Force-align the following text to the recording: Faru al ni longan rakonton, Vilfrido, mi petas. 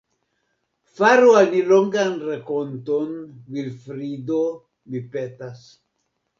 Faru 0.99 1.29
al 1.41 1.45
ni 1.51 1.61
longan 1.73 2.17
rakonton, 2.31 3.13
Vilfrido, 3.59 4.43
mi 4.91 5.07
petas. 5.15 5.65